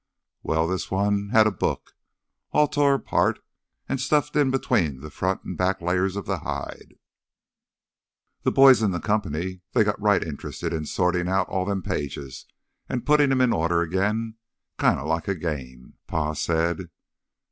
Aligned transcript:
Well, 0.41 0.65
this 0.65 0.89
one 0.89 1.29
had 1.31 1.45
a 1.45 1.51
book 1.51 1.91
all 2.53 2.67
tore 2.67 2.95
apart 2.95 3.37
an' 3.87 3.99
stuffed 3.99 4.35
in 4.35 4.49
between 4.49 5.07
th' 5.07 5.13
front 5.13 5.41
an' 5.45 5.53
back 5.55 5.79
layers 5.79 6.15
of 6.15 6.25
hide. 6.25 6.95
Th' 8.43 8.51
boys 8.51 8.81
in 8.81 8.97
th' 8.99 9.03
company, 9.03 9.61
they 9.73 9.83
got 9.83 10.01
right 10.01 10.23
interested 10.23 10.73
in 10.73 10.85
sortin' 10.87 11.27
out 11.29 11.49
all 11.49 11.65
them 11.65 11.83
pages 11.83 12.47
an' 12.89 13.01
puttin' 13.01 13.31
'em 13.31 13.41
in 13.41 13.53
order 13.53 13.83
agin, 13.83 14.37
kinda 14.79 15.03
like 15.03 15.27
a 15.27 15.35
game, 15.35 15.93
Pa 16.07 16.33
said. 16.33 16.89